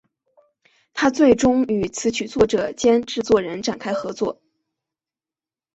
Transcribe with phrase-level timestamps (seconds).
[0.93, 4.41] 她最终与词曲作者兼制作人展开合作。